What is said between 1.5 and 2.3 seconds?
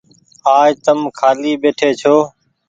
ٻيٺي ڇو۔